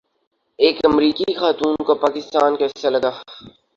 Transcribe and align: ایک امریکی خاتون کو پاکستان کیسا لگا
ایک 0.63 0.77
امریکی 0.89 1.29
خاتون 1.39 1.75
کو 1.87 1.93
پاکستان 2.03 2.51
کیسا 2.59 2.89
لگا 2.95 3.11